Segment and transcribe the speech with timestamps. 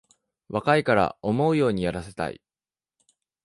[0.49, 2.41] 若いから思うようにやらせたい